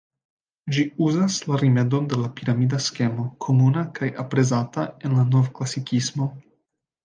[0.77, 6.33] Ĝi uzas la rimedon de la piramida skemo, komuna kaj aprezata en la Novklasikismo.